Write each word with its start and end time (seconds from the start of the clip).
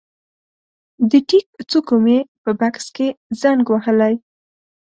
د 1.09 1.11
ټیک 1.29 1.45
څوکو 1.69 1.95
مې 2.03 2.17
په 2.43 2.51
بکس 2.59 2.85
کې 2.95 3.07
زنګ 3.41 3.61
وهلی 3.69 4.13